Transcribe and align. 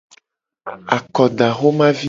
Akodaxomavi. 0.95 1.99